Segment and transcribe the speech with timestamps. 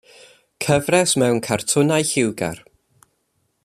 [0.65, 2.67] Cyfres mewn cartwnau lliwgar.